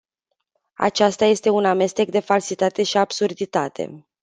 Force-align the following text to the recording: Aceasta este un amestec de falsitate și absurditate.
Aceasta 0.79 1.25
este 1.25 1.49
un 1.49 1.65
amestec 1.65 2.09
de 2.09 2.19
falsitate 2.19 2.83
și 2.83 2.97
absurditate. 2.97 4.05